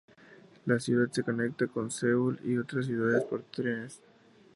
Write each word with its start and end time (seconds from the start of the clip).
La 0.65 0.79
ciudad 0.79 1.11
se 1.11 1.21
conecta 1.21 1.67
con 1.67 1.91
Seúl 1.91 2.39
y 2.43 2.57
otras 2.57 2.87
ciudades 2.87 3.23
por 3.25 3.43
trenes. 3.43 4.01